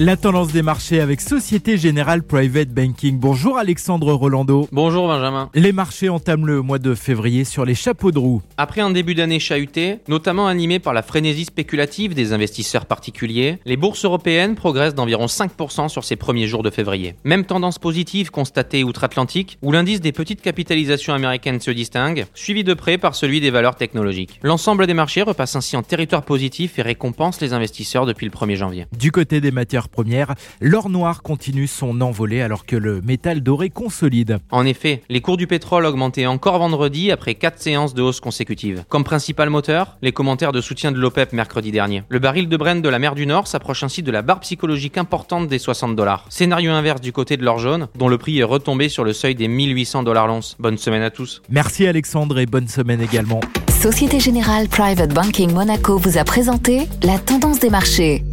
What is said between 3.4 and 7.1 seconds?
Alexandre Rolando. Bonjour Benjamin. Les marchés entament le mois de